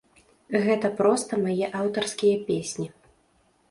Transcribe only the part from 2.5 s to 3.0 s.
песні.